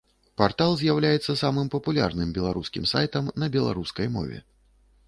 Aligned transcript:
Партал 0.41 0.71
з'яўляецца 0.79 1.35
самым 1.43 1.69
папулярным 1.75 2.33
беларускім 2.39 2.89
сайтам 2.95 3.31
на 3.45 3.53
беларускай 3.59 4.07
мове. 4.19 4.43